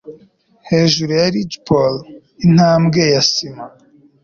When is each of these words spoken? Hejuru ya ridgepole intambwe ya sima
Hejuru 0.71 1.11
ya 1.21 1.27
ridgepole 1.33 1.99
intambwe 2.45 2.99
ya 3.13 3.21
sima 3.31 3.65